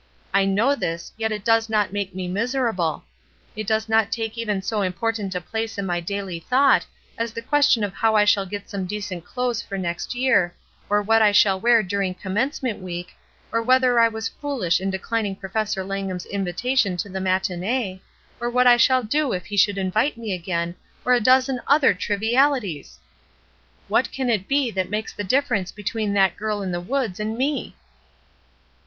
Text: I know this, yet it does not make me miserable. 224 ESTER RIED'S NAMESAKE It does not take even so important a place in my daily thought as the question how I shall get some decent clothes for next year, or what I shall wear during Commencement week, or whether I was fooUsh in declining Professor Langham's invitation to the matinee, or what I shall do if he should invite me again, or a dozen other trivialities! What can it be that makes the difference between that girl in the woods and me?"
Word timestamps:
I 0.33 0.45
know 0.45 0.73
this, 0.75 1.13
yet 1.15 1.31
it 1.31 1.45
does 1.45 1.69
not 1.69 1.93
make 1.93 2.15
me 2.15 2.27
miserable. 2.27 3.03
224 3.55 3.59
ESTER 3.59 3.59
RIED'S 3.59 3.59
NAMESAKE 3.59 3.61
It 3.61 3.67
does 3.67 3.89
not 3.89 4.11
take 4.11 4.41
even 4.41 4.61
so 4.63 4.81
important 4.81 5.35
a 5.35 5.41
place 5.41 5.77
in 5.77 5.85
my 5.85 5.99
daily 5.99 6.39
thought 6.39 6.87
as 7.19 7.33
the 7.33 7.43
question 7.43 7.83
how 7.83 8.15
I 8.15 8.25
shall 8.25 8.47
get 8.47 8.67
some 8.67 8.87
decent 8.87 9.23
clothes 9.23 9.61
for 9.61 9.77
next 9.77 10.15
year, 10.15 10.55
or 10.89 11.03
what 11.03 11.21
I 11.21 11.31
shall 11.31 11.59
wear 11.59 11.83
during 11.83 12.15
Commencement 12.15 12.81
week, 12.81 13.13
or 13.51 13.61
whether 13.61 13.99
I 13.99 14.07
was 14.07 14.31
fooUsh 14.41 14.81
in 14.81 14.89
declining 14.89 15.35
Professor 15.35 15.83
Langham's 15.83 16.25
invitation 16.25 16.97
to 16.97 17.07
the 17.07 17.21
matinee, 17.21 18.01
or 18.39 18.49
what 18.49 18.65
I 18.65 18.77
shall 18.77 19.03
do 19.03 19.33
if 19.33 19.45
he 19.45 19.55
should 19.55 19.77
invite 19.77 20.17
me 20.17 20.33
again, 20.33 20.73
or 21.05 21.13
a 21.13 21.19
dozen 21.21 21.61
other 21.67 21.93
trivialities! 21.93 22.97
What 23.87 24.11
can 24.11 24.31
it 24.31 24.47
be 24.47 24.71
that 24.71 24.89
makes 24.89 25.13
the 25.13 25.23
difference 25.23 25.71
between 25.71 26.13
that 26.13 26.37
girl 26.37 26.63
in 26.63 26.71
the 26.71 26.81
woods 26.81 27.19
and 27.19 27.37
me?" 27.37 27.75